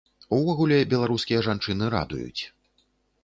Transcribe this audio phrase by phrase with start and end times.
[0.35, 2.41] Увогуле, беларускія жанчыны радуюць.